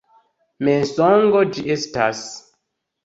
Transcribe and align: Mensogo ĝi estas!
Mensogo 0.67 1.43
ĝi 1.57 1.67
estas! 1.77 2.25